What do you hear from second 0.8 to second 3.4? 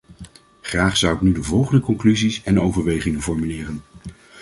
zou ik nu de volgende conclusies en overwegingen